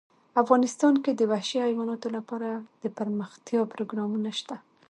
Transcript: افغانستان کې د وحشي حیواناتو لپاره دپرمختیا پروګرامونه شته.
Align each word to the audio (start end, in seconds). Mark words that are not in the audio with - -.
افغانستان 0.41 0.93
کې 1.03 1.11
د 1.15 1.21
وحشي 1.31 1.57
حیواناتو 1.67 2.07
لپاره 2.17 2.49
دپرمختیا 2.83 3.61
پروګرامونه 3.73 4.29
شته. 4.39 4.55